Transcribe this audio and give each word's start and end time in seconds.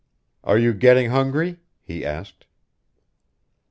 "Are 0.43 0.57
you 0.57 0.73
getting 0.73 1.11
hungry?" 1.11 1.59
he 1.83 2.03
asked. 2.03 2.47